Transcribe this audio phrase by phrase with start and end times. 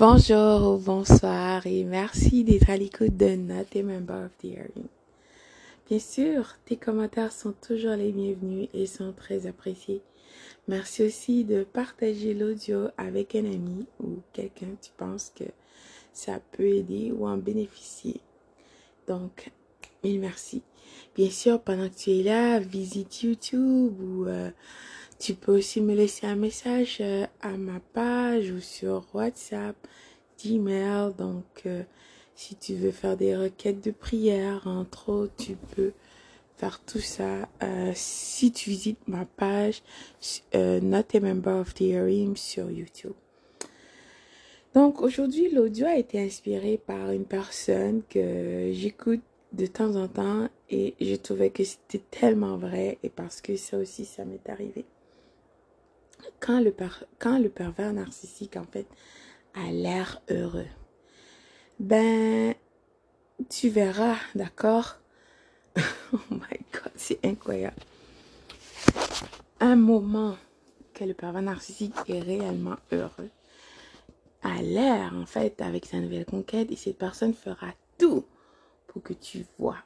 [0.00, 4.86] Bonjour, bonsoir et merci d'être à l'écoute de Not Member of the Hearing.
[5.88, 10.00] Bien sûr, tes commentaires sont toujours les bienvenus et sont très appréciés.
[10.68, 15.42] Merci aussi de partager l'audio avec un ami ou quelqu'un tu penses que
[16.12, 18.20] ça peut aider ou en bénéficier.
[19.08, 19.50] Donc,
[20.04, 20.62] mille merci.
[21.16, 24.52] Bien sûr, pendant que tu es là, visite YouTube ou euh,
[25.18, 29.76] tu peux aussi me laisser un message euh, à ma page ou sur WhatsApp,
[30.42, 31.12] Gmail.
[31.18, 31.82] Donc, euh,
[32.34, 35.92] si tu veux faire des requêtes de prière, entre autres, tu peux
[36.56, 39.82] faire tout ça euh, si tu visites ma page
[40.54, 43.14] Not a Member of the Hearing sur YouTube.
[44.74, 49.22] Donc aujourd'hui, l'audio a été inspiré par une personne que j'écoute
[49.52, 53.78] de temps en temps et je trouvais que c'était tellement vrai et parce que ça
[53.78, 54.84] aussi, ça m'est arrivé.
[56.40, 56.74] Quand le,
[57.42, 58.86] le pervers narcissique, en fait,
[59.54, 60.66] a l'air heureux,
[61.80, 62.54] ben,
[63.48, 64.96] tu verras, d'accord?
[66.12, 67.76] oh my god, c'est incroyable.
[69.60, 70.36] Un moment
[70.94, 73.30] que le pervers narcissique est réellement heureux,
[74.42, 78.24] a l'air, en fait, avec sa nouvelle conquête, et cette personne fera tout
[78.86, 79.78] pour que tu vois.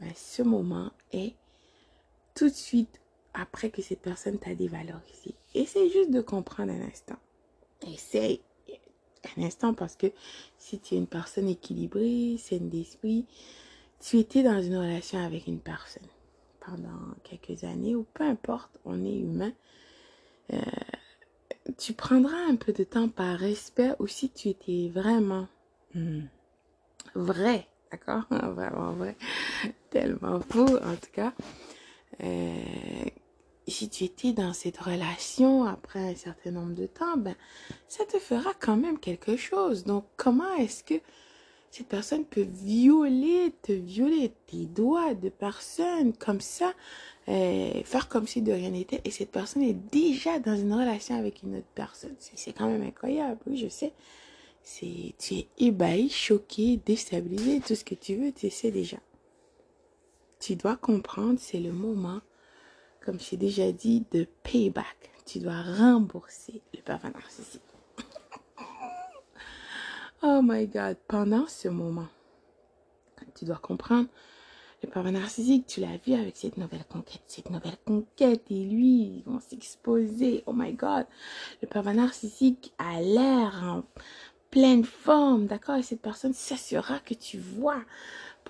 [0.00, 1.34] Ben, ce moment est
[2.34, 3.00] tout de suite
[3.34, 5.34] après que cette personne t'a dévalorisé.
[5.54, 7.18] Essaye juste de comprendre un instant.
[7.86, 8.40] Essaye
[9.36, 10.06] un instant parce que
[10.58, 13.26] si tu es une personne équilibrée, saine d'esprit,
[14.00, 16.06] tu étais dans une relation avec une personne
[16.60, 19.52] pendant quelques années ou peu importe, on est humain.
[20.52, 20.60] Euh,
[21.78, 25.48] tu prendras un peu de temps par respect ou si tu étais vraiment
[25.94, 26.22] hmm,
[27.14, 28.24] vrai, d'accord?
[28.30, 29.16] Vraiment vrai,
[29.90, 31.32] tellement fou en tout cas.
[32.22, 32.59] Euh,
[33.80, 37.34] si tu étais dans cette relation après un certain nombre de temps, ben,
[37.88, 39.84] ça te fera quand même quelque chose.
[39.84, 41.00] Donc, comment est-ce que
[41.70, 46.74] cette personne peut violer, te violer tes doigts de personne comme ça,
[47.28, 51.18] euh, faire comme si de rien n'était, et cette personne est déjà dans une relation
[51.18, 52.16] avec une autre personne?
[52.18, 53.94] C'est quand même incroyable, oui, je sais.
[54.62, 58.98] C'est, tu es ébahi, choqué, déstabilisé, tout ce que tu veux, tu sais déjà.
[60.38, 62.20] Tu dois comprendre, c'est le moment
[63.04, 65.10] comme j'ai déjà dit, de payback.
[65.26, 67.62] Tu dois rembourser le pervers narcissique.
[70.22, 70.96] oh my God.
[71.08, 72.08] Pendant ce moment,
[73.34, 74.08] tu dois comprendre,
[74.82, 77.22] le pervers narcissique, tu l'as vu avec cette nouvelle conquête.
[77.26, 80.42] Cette nouvelle conquête et lui, ils vont s'exposer.
[80.46, 81.06] Oh my God.
[81.62, 83.82] Le pervers narcissique a l'air en
[84.50, 85.76] pleine forme, d'accord?
[85.76, 87.82] Et cette personne s'assurera que tu vois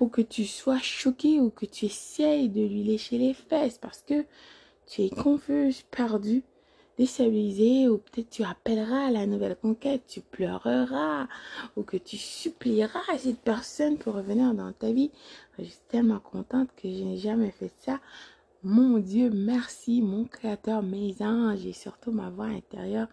[0.00, 4.00] pour que tu sois choqué ou que tu essayes de lui lécher les fesses parce
[4.00, 4.24] que
[4.86, 6.42] tu es confuse, perdu,
[6.96, 11.28] déstabilisé ou peut-être tu appelleras à la nouvelle conquête, tu pleureras
[11.76, 15.10] ou que tu supplieras à cette personne pour revenir dans ta vie.
[15.58, 18.00] Je suis tellement contente que je n'ai jamais fait ça.
[18.62, 23.08] Mon Dieu, merci, mon Créateur, mes anges et surtout ma voix intérieure.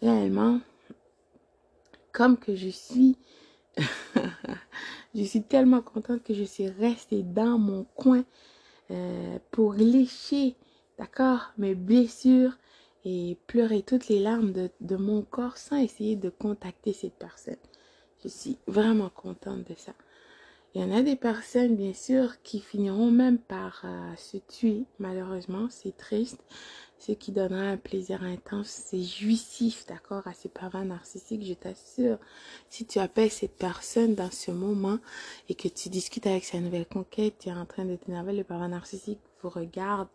[0.00, 0.58] Réellement,
[2.12, 3.18] comme que je suis
[5.14, 8.24] je suis tellement contente que je suis restée dans mon coin
[8.90, 10.56] euh, pour lécher,
[10.98, 12.56] d'accord, mes blessures
[13.04, 17.56] et pleurer toutes les larmes de, mon corps sans essayer de contacter cette personne.
[18.22, 19.92] Je suis vraiment contente de ça.
[20.74, 24.84] Il y en a des personnes, bien sûr, qui finiront même par euh, se tuer,
[24.98, 26.42] malheureusement, c'est triste
[26.98, 32.18] ce qui donnera un plaisir intense, c'est jouissif, d'accord, à ce pervers narcissique, je t'assure.
[32.70, 34.98] Si tu appelles cette personne dans ce moment
[35.48, 38.44] et que tu discutes avec sa nouvelle conquête, tu es en train de t'énerver, le
[38.44, 40.08] pervers narcissique vous regarde,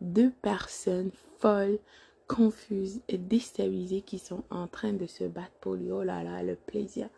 [0.00, 1.78] deux personnes folles,
[2.26, 5.90] confuses et déstabilisées qui sont en train de se battre pour lui.
[5.90, 7.08] Oh là là, le plaisir.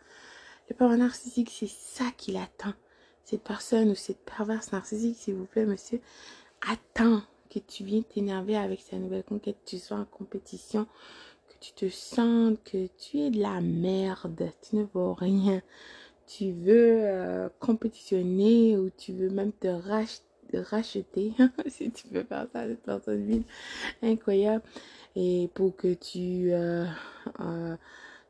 [0.68, 2.74] Le pervers narcissique, c'est ça qu'il attend.
[3.24, 6.00] Cette personne ou cette perverse narcissique, s'il vous plaît, monsieur,
[6.70, 10.86] attend que tu viens t'énerver avec sa nouvelle conquête, tu sois en compétition,
[11.48, 15.62] que tu te sentes que tu es de la merde, tu ne vaux rien,
[16.26, 21.32] tu veux euh, compétitionner ou tu veux même te racheter,
[21.66, 23.44] si tu peux faire ça, cette personne vide,
[24.02, 24.62] incroyable,
[25.16, 26.84] et pour que tu euh,
[27.40, 27.76] euh,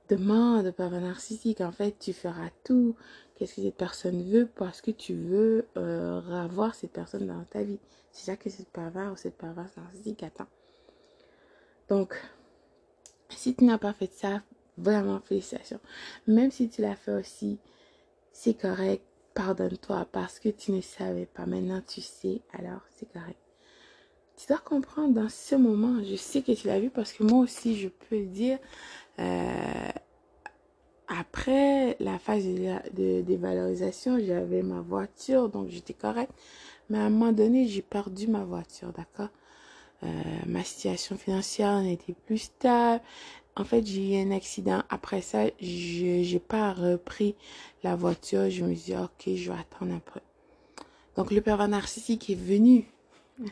[0.09, 2.95] demandes par un narcissique, en fait, tu feras tout,
[3.39, 7.63] qu'est-ce que cette personne veut parce que tu veux euh, avoir cette personne dans ta
[7.63, 7.79] vie.
[8.11, 10.49] C'est ça que cette pervers ou cette perverse narcissique attend.
[11.89, 12.15] Donc,
[13.31, 14.43] si tu n'as pas fait ça,
[14.77, 15.81] vraiment félicitations.
[16.27, 17.59] Même si tu l'as fait aussi,
[18.33, 19.05] c'est correct.
[19.35, 21.47] Pardonne-toi parce que tu ne savais pas.
[21.47, 23.39] Maintenant, tu sais, alors c'est correct.
[24.37, 27.41] Tu dois comprendre dans ce moment, je sais que tu l'as vu parce que moi
[27.41, 28.59] aussi, je peux dire,
[29.21, 29.89] euh,
[31.09, 36.33] après la phase de, dévalorisation, j'avais ma voiture, donc j'étais correcte.
[36.91, 39.29] Mais à un moment donné, j'ai perdu ma voiture, d'accord?
[40.05, 40.07] Euh,
[40.47, 43.03] Ma situation financière n'était plus stable.
[43.57, 44.83] En fait, j'ai eu un accident.
[44.89, 47.35] Après ça, je n'ai pas repris
[47.83, 48.49] la voiture.
[48.51, 50.21] Je me suis dit, ok, je vais attendre un peu.
[51.17, 52.87] Donc, le pervers narcissique est venu.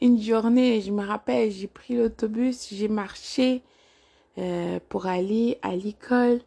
[0.00, 3.62] Une journée, je me rappelle, j'ai pris l'autobus, j'ai marché
[4.38, 6.40] euh, pour aller à l'école.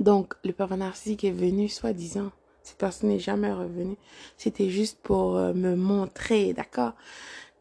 [0.00, 2.30] Donc, le pervers narcissique est venu, soi-disant.
[2.62, 3.96] Cette personne n'est jamais revenue.
[4.36, 6.92] C'était juste pour euh, me montrer, d'accord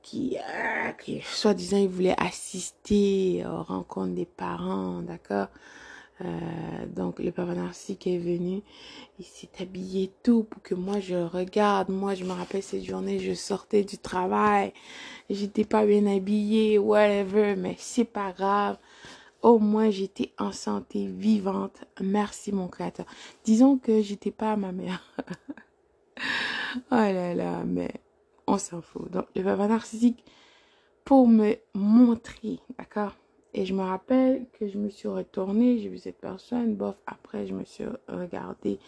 [0.06, 5.48] qui, euh, qui soi-disant, il voulait assister aux rencontres des parents, d'accord
[6.21, 8.62] euh, donc le papa narcissique est venu,
[9.19, 11.89] il s'est habillé tout pour que moi je regarde.
[11.89, 14.73] Moi je me rappelle cette journée, je sortais du travail,
[15.29, 18.77] j'étais pas bien habillée, whatever, mais c'est pas grave.
[19.41, 21.83] Au moins j'étais en santé vivante.
[22.01, 23.06] Merci mon créateur.
[23.44, 25.03] Disons que j'étais pas ma mère.
[26.91, 27.91] oh là là, mais
[28.47, 29.12] on s'en fout.
[29.12, 30.23] Donc le papa narcissique
[31.03, 33.15] pour me montrer, d'accord?
[33.56, 37.48] Et je me rappelle que je me suis retournée, j'ai vu cette personne, bof, après
[37.48, 38.80] je me suis regardée,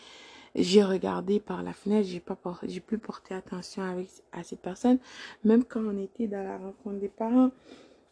[0.55, 4.99] j'ai regardé par la fenêtre, j'ai pas j'ai plus porté attention avec, à cette personne.
[5.45, 7.51] Même quand on était dans la rencontre des parents,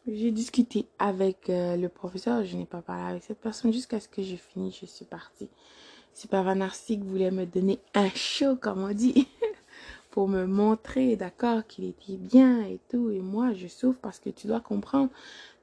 [0.07, 4.07] j'ai discuté avec euh, le professeur, je n'ai pas parlé avec cette personne jusqu'à ce
[4.07, 5.49] que j'ai fini, je suis partie.
[6.13, 9.27] C'est pas narcissique voulait me donner un show, comme on dit,
[10.11, 13.09] pour me montrer, d'accord, qu'il était bien et tout.
[13.09, 15.09] Et moi, je souffre parce que tu dois comprendre,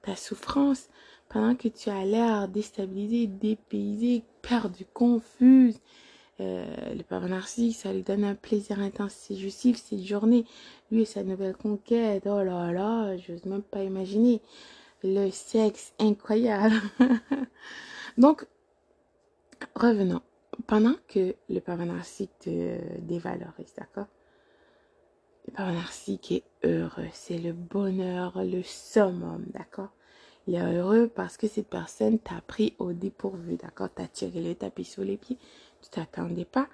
[0.02, 0.88] ta souffrance
[1.28, 5.80] pendant que tu as l'air déstabilisé, dépaysé, perdu, confuse.
[6.40, 9.12] Euh, le narcissique, ça lui donne un plaisir intense.
[9.12, 10.44] C'est juste cette journée.
[10.90, 12.24] Lui et sa nouvelle conquête.
[12.26, 14.42] Oh là là, j'ose même pas imaginer.
[15.04, 16.74] Le sexe incroyable.
[18.18, 18.46] Donc,
[19.74, 20.20] revenons.
[20.66, 24.06] Pendant que le narcissique te dévalorise, d'accord?
[25.46, 27.08] Le père narcissique est heureux.
[27.12, 29.90] C'est le bonheur, le summum, d'accord?
[30.46, 33.88] Il est heureux parce que cette personne t'a pris au dépourvu, d'accord?
[33.94, 35.38] T'as tiré le tapis sur les pieds.
[35.82, 36.68] Tu t'attendais pas.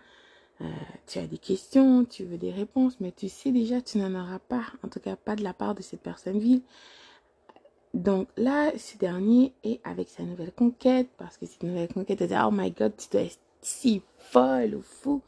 [0.61, 0.65] Euh,
[1.07, 4.41] tu as des questions, tu veux des réponses, mais tu sais déjà, tu n'en auras
[4.41, 4.65] pas.
[4.83, 6.63] En tout cas, pas de la part de cette personne ville.
[7.95, 12.29] Donc là, ce dernier est avec sa nouvelle conquête, parce que cette nouvelle conquête, elle
[12.29, 15.23] dit, oh my god, tu dois être si folle ou fou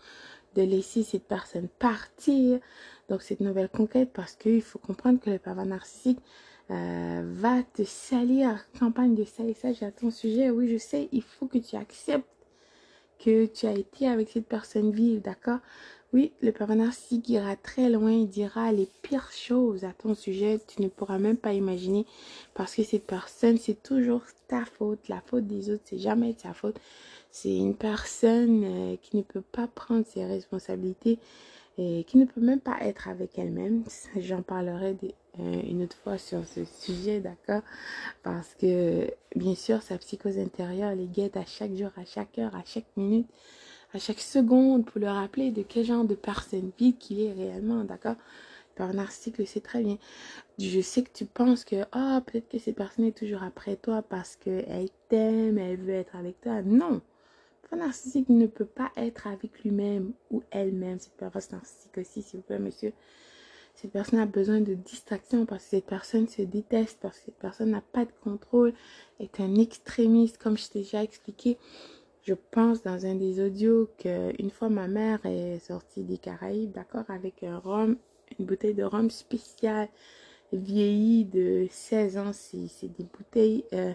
[0.54, 2.60] de laisser cette personne partir.
[3.08, 6.20] Donc cette nouvelle conquête, parce qu'il faut comprendre que le pervers narcissique
[6.70, 10.50] euh, va te salir, campagne de salissage à ton sujet.
[10.50, 12.28] Oui, je sais, il faut que tu acceptes
[13.18, 15.58] que tu as été avec cette personne vive, d'accord?
[16.12, 20.60] Oui, le pervers narcissique ira très loin, il dira les pires choses à ton sujet,
[20.66, 22.04] tu ne pourras même pas imaginer,
[22.54, 26.52] parce que cette personne, c'est toujours ta faute, la faute des autres, c'est jamais ta
[26.52, 26.80] faute.
[27.30, 31.18] C'est une personne euh, qui ne peut pas prendre ses responsabilités
[31.78, 33.84] et qui ne peut même pas être avec elle-même.
[34.18, 34.96] J'en parlerai
[35.38, 37.62] euh, une autre fois sur ce sujet, d'accord?
[38.22, 42.54] Parce que, bien sûr, sa psychose intérieure les guette à chaque jour, à chaque heure,
[42.54, 43.28] à chaque minute,
[43.94, 47.84] à chaque seconde pour le rappeler de quel genre de personne vide qu'il est réellement,
[47.84, 48.16] d'accord?
[48.76, 49.98] Par narcissique le sait très bien.
[50.58, 54.02] Je sais que tu penses que oh, peut-être que cette personne est toujours après toi
[54.02, 56.62] parce qu'elle t'aime, elle veut être avec toi.
[56.62, 57.00] Non,
[57.72, 60.98] un narcissique ne peut pas être avec lui-même ou elle-même.
[60.98, 62.92] Cette personne narcissique aussi, s'il vous plaît, monsieur.
[63.74, 67.38] Cette personne a besoin de distraction parce que cette personne se déteste, parce que cette
[67.38, 68.74] personne n'a pas de contrôle,
[69.20, 71.56] est un extrémiste, comme je t'ai déjà expliqué.
[72.22, 77.04] Je pense dans un des audios qu'une fois ma mère est sortie des Caraïbes, d'accord,
[77.08, 77.96] avec un rhum,
[78.38, 79.88] une bouteille de rhum spéciale,
[80.52, 82.32] vieillie de 16 ans.
[82.32, 83.94] C'est des bouteilles euh,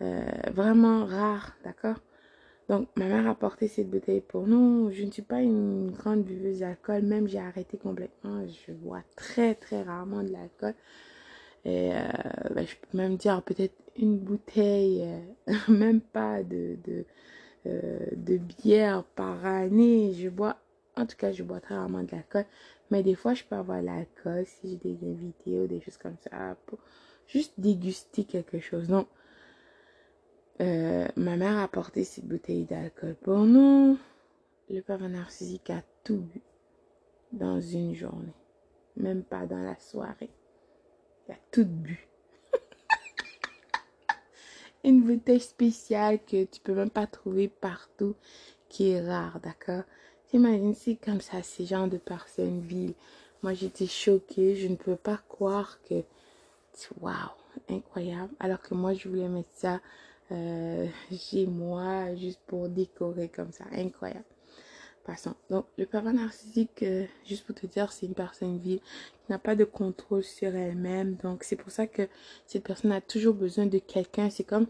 [0.00, 1.98] euh, vraiment rares, d'accord
[2.72, 4.90] donc, ma mère a porté cette bouteille pour nous.
[4.92, 7.02] Je ne suis pas une grande buveuse d'alcool.
[7.02, 8.46] Même, j'ai arrêté complètement.
[8.46, 10.72] Je bois très, très rarement de l'alcool.
[11.66, 11.98] Et euh,
[12.54, 17.04] ben, je peux même dire peut-être une bouteille, euh, même pas de, de,
[17.66, 20.14] euh, de bière par année.
[20.14, 20.56] Je bois,
[20.96, 22.46] en tout cas, je bois très rarement de l'alcool.
[22.90, 26.16] Mais des fois, je peux avoir l'alcool si j'ai des invités ou des choses comme
[26.22, 26.78] ça pour
[27.26, 28.88] juste déguster quelque chose.
[30.62, 33.98] Euh, ma mère a porté cette bouteille d'alcool pour nous.
[34.70, 36.40] Le père narcissique a tout bu
[37.32, 38.36] dans une journée,
[38.96, 40.30] même pas dans la soirée.
[41.26, 42.06] Il a tout bu.
[44.84, 48.14] une bouteille spéciale que tu peux même pas trouver partout,
[48.68, 49.82] qui est rare, d'accord?
[50.28, 52.00] T'imagines, c'est comme ça, ces gens de
[52.60, 52.94] viles.
[53.42, 56.04] Moi, j'étais choquée, je ne peux pas croire que...
[57.00, 57.14] Waouh,
[57.68, 58.32] incroyable.
[58.38, 59.80] Alors que moi, je voulais mettre ça
[60.32, 60.86] euh,
[61.16, 63.64] chez moi juste pour décorer comme ça.
[63.72, 64.24] Incroyable.
[65.04, 65.34] Passons.
[65.50, 69.38] Donc, le pervers narcissique, euh, juste pour te dire, c'est une personne vile qui n'a
[69.38, 71.16] pas de contrôle sur elle-même.
[71.16, 72.08] Donc, c'est pour ça que
[72.46, 74.30] cette personne a toujours besoin de quelqu'un.
[74.30, 74.68] C'est comme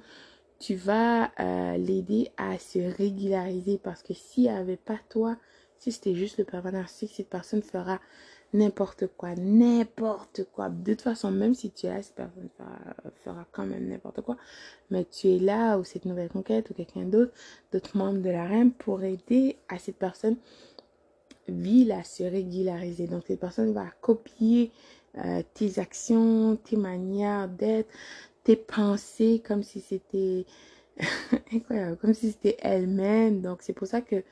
[0.58, 5.36] tu vas euh, l'aider à se régulariser parce que s'il n'y avait pas toi,
[5.78, 8.00] si c'était juste le pervers narcissique, cette personne fera
[8.52, 10.68] n'importe quoi, n'importe quoi.
[10.68, 12.48] De toute façon, même si tu es là, cette personne
[13.24, 14.36] fera, quand même n'importe quoi.
[14.90, 17.32] Mais tu es là, ou cette nouvelle conquête, ou quelqu'un d'autre,
[17.72, 20.36] d'autres membres de la reine, pour aider à cette personne
[21.48, 23.06] ville à se régulariser.
[23.06, 24.70] Donc, cette personne va copier
[25.18, 27.88] euh, tes actions, tes manières d'être,
[28.44, 30.44] tes pensées, comme si c'était
[31.52, 33.40] incroyable, comme si c'était elle-même.
[33.40, 34.22] Donc, c'est pour ça que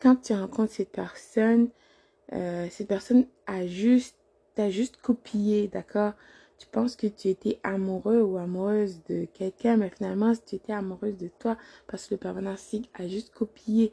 [0.00, 1.68] quand tu rencontres cette personne,
[2.32, 4.16] euh, cette personne a juste,
[4.54, 6.12] t'a juste copié, d'accord?
[6.58, 11.16] Tu penses que tu étais amoureux ou amoureuse de quelqu'un, mais finalement, tu étais amoureuse
[11.16, 13.92] de toi parce que le pervers narcissique a juste copié,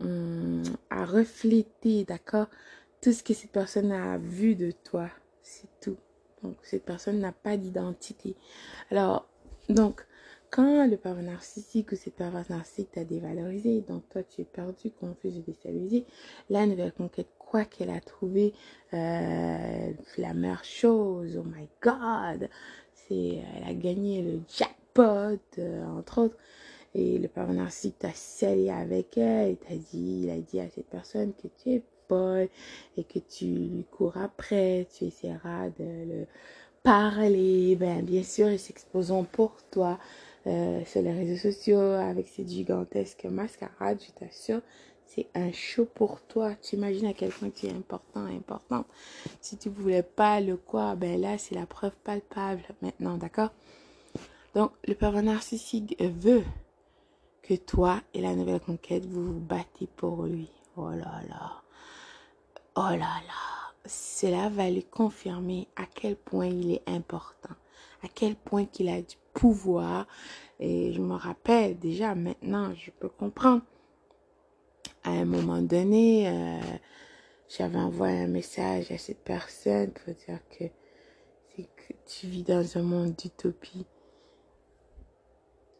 [0.00, 2.46] hum, a reflété, d'accord?
[3.00, 5.08] Tout ce que cette personne a vu de toi,
[5.42, 5.96] c'est tout.
[6.42, 8.34] Donc, cette personne n'a pas d'identité.
[8.90, 9.28] Alors,
[9.68, 10.04] donc,
[10.52, 14.90] quand le pervers narcissique ou cette pervers narcissique t'a dévalorisé, donc toi tu es perdu,
[14.90, 16.04] confus et déstabilisé,
[16.50, 18.52] la nouvelle conquête, quoi qu'elle a trouvé,
[18.92, 22.50] euh, la meilleure chose, oh my god,
[22.92, 26.36] c'est, elle a gagné le jackpot, euh, entre autres,
[26.94, 30.68] et le pervers narcissique t'a scellé avec elle, et t'a dit, il a dit à
[30.68, 32.48] cette personne que tu es folle
[32.98, 36.26] et que tu lui cours après, tu essaieras de le
[36.82, 39.98] parler, ben bien sûr ils s'exposeront pour toi
[40.46, 44.60] euh, sur les réseaux sociaux avec cette gigantesque mascarade, je t'assure,
[45.06, 46.54] c'est un show pour toi.
[46.62, 48.84] Tu imagines à quel point tu es important, important.
[49.40, 53.50] Si tu voulais pas le quoi, ben là, c'est la preuve palpable maintenant, d'accord?
[54.54, 56.44] Donc, le pervers narcissique veut
[57.42, 60.48] que toi et la nouvelle conquête, vous vous battez pour lui.
[60.76, 61.62] Oh là là.
[62.76, 63.62] Oh là là.
[63.84, 67.54] Cela va lui confirmer à quel point il est important,
[68.02, 70.06] à quel point qu'il a du pouvoir.
[70.60, 73.62] Et je me rappelle déjà maintenant, je peux comprendre.
[75.04, 76.60] À un moment donné, euh,
[77.48, 80.64] j'avais envoyé un message à cette personne pour dire que,
[81.62, 83.86] que tu vis dans un monde d'utopie.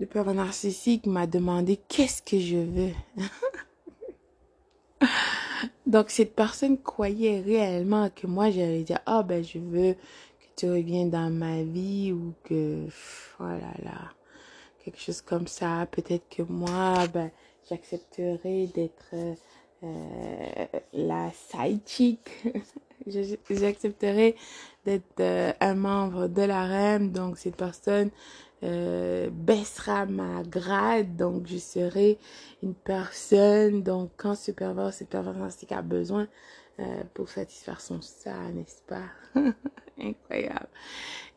[0.01, 2.93] Le père narcissique m'a demandé qu'est-ce que je veux?
[5.87, 9.97] Donc cette personne croyait réellement que moi j'allais dire ah ben je veux
[10.57, 12.87] tu reviens dans ma vie ou que,
[13.41, 14.13] oh là
[14.85, 15.87] quelque chose comme ça.
[15.91, 17.31] Peut-être que moi, ben,
[17.69, 19.15] j'accepterai d'être
[19.83, 22.45] euh, la side chick.
[23.51, 24.37] j'accepterai
[24.85, 27.13] d'être euh, un membre de la REM.
[27.13, 28.11] Donc, cette personne
[28.63, 31.17] euh, baissera ma grade.
[31.17, 32.19] Donc, je serai
[32.63, 33.83] une personne.
[33.83, 36.29] Donc, quand ce pervers, pervers a besoin
[36.81, 39.05] euh, pour satisfaire son ça, n'est-ce pas?
[39.99, 40.69] incroyable,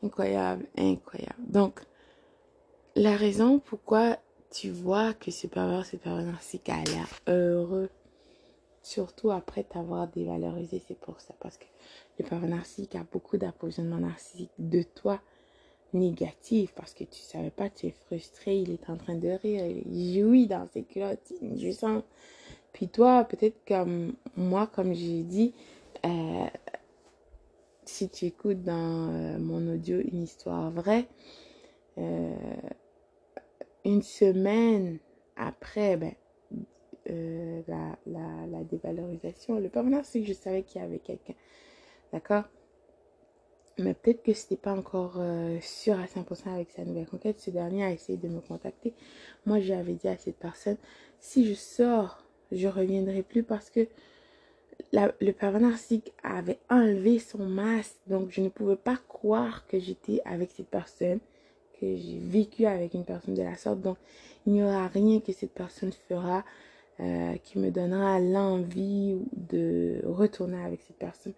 [0.03, 1.43] incroyable, incroyable.
[1.47, 1.79] Donc,
[2.95, 4.17] la raison pourquoi
[4.51, 7.89] tu vois que ce pervers, ce pervers narcissique a l'air heureux,
[8.81, 11.33] surtout après t'avoir dévalorisé, c'est pour ça.
[11.39, 11.65] Parce que
[12.19, 15.19] le pervers narcissique a beaucoup d'approvisionnement narcissique de toi
[15.93, 19.65] négatif parce que tu savais pas, tu es frustré, il est en train de rire,
[19.65, 22.03] il jouit dans ses culottes, je sens
[22.75, 25.53] puis toi, peut-être comme moi, comme j'ai dit,
[26.05, 26.45] euh,
[27.89, 31.07] si tu écoutes dans euh, mon audio une histoire vraie,
[31.97, 32.33] euh,
[33.83, 34.99] une semaine
[35.35, 36.13] après ben,
[37.67, 41.35] la, la, dévalorisation, le permanent, c'est que je savais qu'il y avait quelqu'un.
[42.11, 42.43] D'accord?
[43.77, 45.21] Mais peut-être que ce n'était pas encore
[45.61, 47.39] sûr à 100% avec sa nouvelle conquête.
[47.41, 48.93] Ce dernier a essayé de me contacter.
[49.45, 50.77] Moi, j'avais dit à cette personne,
[51.19, 53.87] si je sors je reviendrai plus parce que
[54.93, 55.61] le pervers
[56.23, 57.97] avait enlevé son masque.
[58.07, 61.19] Donc, je ne pouvais pas croire que j'étais avec cette personne,
[61.79, 63.81] que j'ai vécu avec une personne de la sorte.
[63.81, 63.97] Donc,
[64.45, 66.43] il n'y aura rien que cette personne fera
[66.99, 71.33] euh, qui me donnera l'envie de retourner avec cette personne.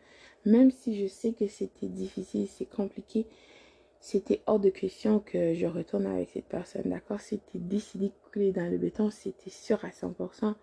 [0.46, 3.26] Même si je sais que c'était difficile, c'est compliqué,
[4.00, 6.84] c'était hors de question que je retourne avec cette personne.
[6.86, 7.22] D'accord?
[7.22, 10.54] C'était décidé de couler dans le béton, c'était sûr à 100%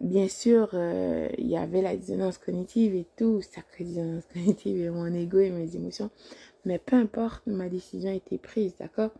[0.00, 4.90] bien sûr, euh, il y avait la dissonance cognitive et tout, sacrée dissonance cognitive et
[4.90, 6.10] mon ego et mes émotions.
[6.64, 9.10] Mais peu importe, ma décision était prise, d'accord?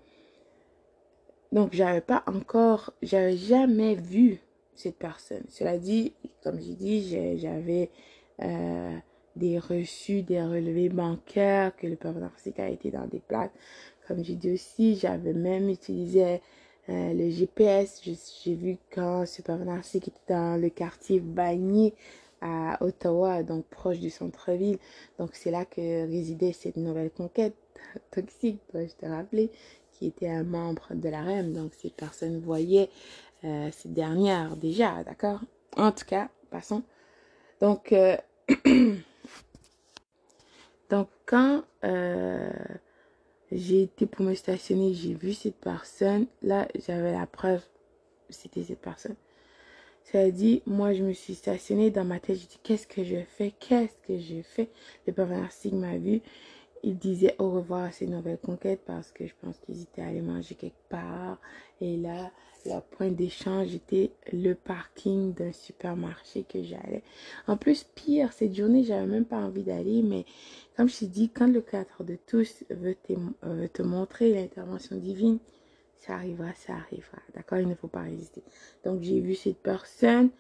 [1.53, 4.41] Donc, j'avais pas encore, j'avais jamais vu
[4.75, 5.45] cette personne.
[5.49, 7.91] Cela dit, comme j'ai dit, j'avais
[8.43, 8.97] euh,
[9.37, 13.51] des reçus, des relevés bancaires, que le père narcissique a été dans des places
[14.07, 16.41] Comme j'ai dit aussi, j'avais même utilisé
[16.89, 18.01] euh, le GPS.
[18.45, 21.95] J'ai vu quand Super Narcissique était dans le quartier Bagné
[22.41, 24.79] à Ottawa, donc proche du centre-ville.
[25.19, 27.57] Donc c'est là que résidait cette nouvelle conquête
[28.11, 29.51] toxique, dois-je te rappeler,
[29.93, 31.53] qui était un membre de la REM.
[31.53, 32.91] Donc cette personne voyait
[33.45, 35.41] euh, cette dernière déjà, d'accord?
[35.77, 36.83] En tout cas, passons.
[37.61, 38.17] Donc, euh,
[40.91, 42.51] donc quand euh,
[43.51, 46.27] j'ai été pour me stationner, j'ai vu cette personne.
[46.43, 47.63] Là, j'avais la preuve,
[48.29, 49.17] c'était cette personne.
[50.05, 52.37] Ça a dit, moi, je me suis stationnée dans ma tête.
[52.37, 53.53] Je dis, qu'est-ce que je fais?
[53.61, 54.71] Qu'est-ce que je fais?
[55.07, 56.23] Le pervers m'a vu.
[56.83, 60.23] Il disait au revoir à ses nouvelles conquêtes parce que je pense qu'ils étaient allés
[60.23, 61.41] manger quelque part.
[61.81, 62.31] Et là,
[62.67, 67.03] leur point d'échange était le parking d'un supermarché que j'allais.
[67.47, 70.25] En plus, pire, cette journée, j'avais même pas envie d'aller, mais
[70.77, 74.97] comme je t'ai dit, quand le cadre de tous veut te, euh, te montrer l'intervention
[74.97, 75.39] divine,
[75.97, 77.19] ça arrivera, ça arrivera.
[77.35, 77.59] D'accord?
[77.59, 78.43] Il ne faut pas résister.
[78.85, 80.31] Donc, j'ai vu cette personne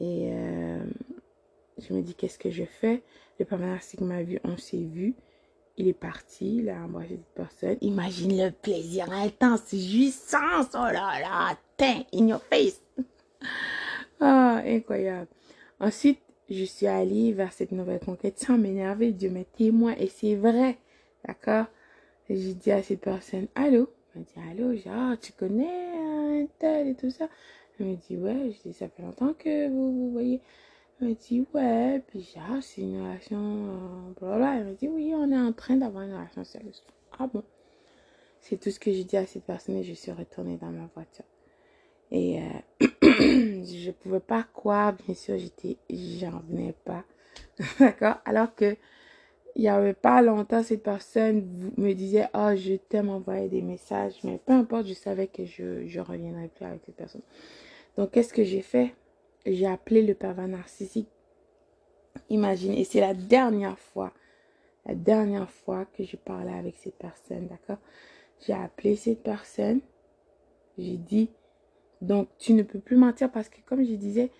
[0.00, 0.84] et euh,
[1.78, 3.02] je me dis, qu'est-ce que je fais?
[3.38, 5.14] Le permanent m'a vu, on s'est vu.
[5.78, 7.76] Il est parti, il a embrassé cette personne.
[7.82, 10.66] Imagine le plaisir intense, jouissance.
[10.74, 12.82] Oh là là, tain, in your face.
[14.20, 15.28] Ah, incroyable.
[15.78, 16.18] Ensuite,
[16.50, 19.12] je suis allée vers cette nouvelle conquête sans m'énerver.
[19.12, 20.76] Dieu m'est témoin et c'est vrai.
[21.24, 21.66] D'accord?
[22.28, 23.88] J'ai dit à cette personne, allô?
[24.14, 27.28] Elle me dit, allô, genre, tu connais un tel et tout ça?
[27.78, 30.40] Elle me dit, ouais, je dis, ça fait longtemps que vous voyez.
[31.00, 33.38] Elle me dit, ouais, puis ah, c'est une relation,
[34.20, 34.56] euh.
[34.56, 36.82] Elle me dit, oui, on est en train d'avoir une relation sérieuse.
[37.18, 37.44] Ah bon?
[38.40, 40.88] C'est tout ce que j'ai dit à cette personne et je suis retournée dans ma
[40.94, 41.24] voiture.
[42.10, 47.04] Et euh, je pouvais pas croire, bien sûr, j'étais, j'en venais pas.
[47.78, 48.16] D'accord?
[48.24, 48.76] Alors que
[49.58, 54.14] il y avait pas longtemps, cette personne me disait, oh, je t'aime, envoyer des messages.
[54.22, 57.22] Mais peu importe, je savais que je, je reviendrai plus avec cette personne.
[57.96, 58.94] Donc, qu'est-ce que j'ai fait?
[59.54, 61.08] J'ai appelé le pervers narcissique.
[62.30, 64.12] Imagine, et c'est la dernière fois,
[64.86, 67.78] la dernière fois que je parlais avec cette personne, d'accord?
[68.46, 69.80] J'ai appelé cette personne,
[70.76, 71.30] j'ai dit,
[72.00, 74.30] donc tu ne peux plus mentir parce que comme je disais,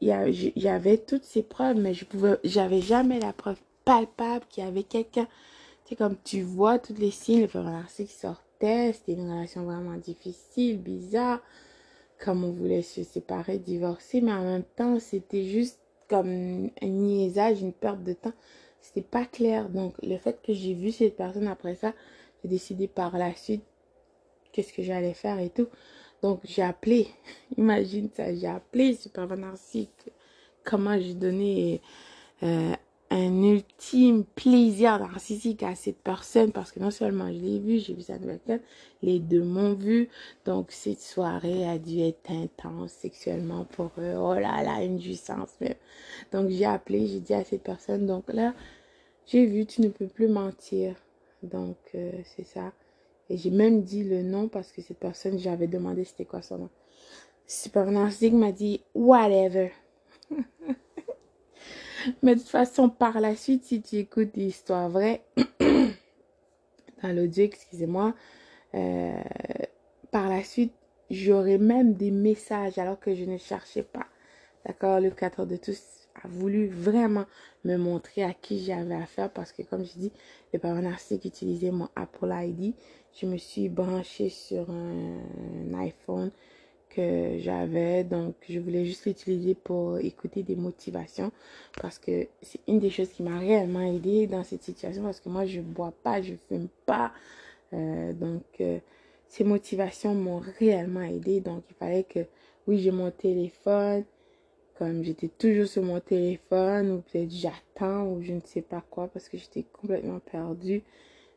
[0.00, 4.62] il y, avait toutes ces preuves, mais je pouvais, j'avais jamais la preuve palpable qu'il
[4.62, 5.26] y avait quelqu'un.
[5.86, 9.96] C'est comme tu vois tous les signes, le pervers narcissique sortait, c'était une relation vraiment
[9.96, 11.40] difficile, bizarre
[12.24, 17.60] comme on voulait se séparer, divorcer, mais en même temps, c'était juste comme un niaisage,
[17.60, 18.32] une perte de temps.
[18.80, 19.68] C'était pas clair.
[19.68, 21.92] Donc, le fait que j'ai vu cette personne après ça,
[22.42, 23.64] j'ai décidé par la suite
[24.52, 25.68] qu'est-ce que j'allais faire et tout.
[26.22, 27.08] Donc, j'ai appelé,
[27.58, 30.10] imagine ça, j'ai appelé Super Narcissique.
[30.64, 31.82] Comment j'ai donné
[32.42, 32.72] euh,
[33.14, 37.94] un ultime plaisir narcissique à cette personne parce que non seulement je l'ai vu, j'ai
[37.94, 38.60] vu sa nouvelle
[39.02, 40.08] les deux m'ont vu.
[40.44, 44.14] Donc cette soirée a dû être intense sexuellement pour eux.
[44.16, 45.76] Oh là là, une jouissance même.
[46.32, 48.52] Donc j'ai appelé, j'ai dit à cette personne, donc là,
[49.26, 50.96] j'ai vu, tu ne peux plus mentir.
[51.44, 52.72] Donc euh, c'est ça.
[53.30, 56.58] Et j'ai même dit le nom parce que cette personne, j'avais demandé c'était quoi son
[56.58, 56.70] nom.
[57.46, 59.70] Super Narcissique m'a dit whatever.
[62.22, 65.22] Mais de toute façon, par la suite, si tu écoutes l'histoire vraie,
[67.02, 68.14] dans l'audio, excusez-moi,
[68.74, 69.22] euh,
[70.10, 70.72] par la suite,
[71.10, 74.06] j'aurai même des messages alors que je ne cherchais pas.
[74.66, 75.00] D'accord?
[75.00, 75.80] Le 4 de tous
[76.22, 77.26] a voulu vraiment
[77.64, 80.12] me montrer à qui j'avais affaire parce que, comme je dis,
[80.52, 82.74] les parents narcissiques utilisaient mon Apple ID.
[83.20, 86.30] Je me suis branchée sur un iPhone
[86.94, 88.04] que j'avais.
[88.04, 91.32] Donc, je voulais juste l'utiliser pour écouter des motivations
[91.80, 95.28] parce que c'est une des choses qui m'a réellement aidé dans cette situation parce que
[95.28, 97.12] moi, je bois pas, je fume pas.
[97.72, 98.78] Euh, donc, euh,
[99.28, 101.40] ces motivations m'ont réellement aidé.
[101.40, 102.20] Donc, il fallait que,
[102.66, 104.04] oui, j'ai mon téléphone.
[104.78, 109.06] Comme j'étais toujours sur mon téléphone, ou peut-être j'attends, ou je ne sais pas quoi,
[109.06, 110.82] parce que j'étais complètement perdue.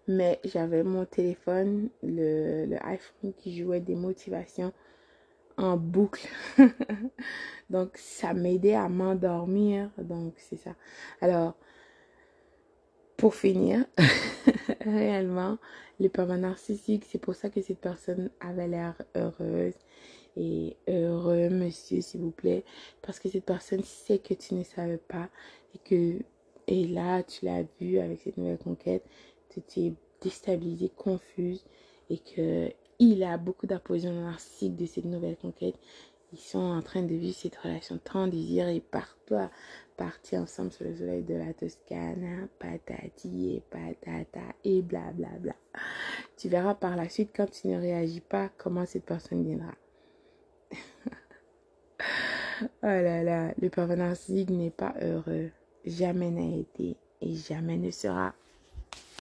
[0.07, 4.73] Mais j'avais mon téléphone, le, le iPhone qui jouait des motivations
[5.57, 6.27] en boucle.
[7.69, 9.89] donc, ça m'aidait à m'endormir.
[9.97, 10.75] Donc, c'est ça.
[11.21, 11.55] Alors,
[13.17, 13.85] pour finir,
[14.81, 15.57] réellement,
[15.99, 19.73] les pervers narcissiques, c'est pour ça que cette personne avait l'air heureuse.
[20.35, 22.63] Et heureux, monsieur, s'il vous plaît.
[23.01, 25.29] Parce que cette personne sait que tu ne savais pas.
[25.73, 26.19] Et que,
[26.67, 29.03] et là, tu l'as vu avec cette nouvelle conquête.
[29.49, 31.65] Tu t'es déstabilisée, confuse.
[32.11, 35.75] Et que il a beaucoup d'apposition narcissique de cette nouvelle conquête.
[36.33, 39.49] Ils sont en train de vivre cette relation tant désirée par toi,
[39.95, 45.29] partir ensemble sur le soleil de la Toscane, patati et patata et blablabla.
[45.29, 45.55] Bla, bla.
[46.35, 49.73] Tu verras par la suite quand tu ne réagis pas comment cette personne viendra.
[52.61, 55.49] oh là là, le pervers narcissique n'est pas heureux,
[55.85, 58.33] jamais n'a été et jamais ne sera.